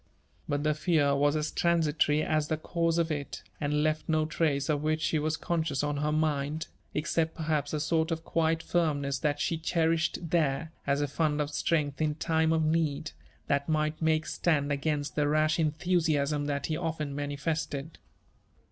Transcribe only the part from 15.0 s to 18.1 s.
the rash enthusiasm that he often manifested.